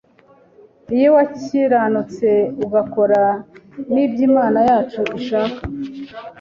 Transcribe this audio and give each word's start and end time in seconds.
Iyo 0.95 1.09
wakiranutse 1.15 2.29
ugakora 2.65 3.23
n’ibyo 3.93 4.21
Imana 4.29 4.59
yacu 4.69 5.01
ishaka 5.17 5.61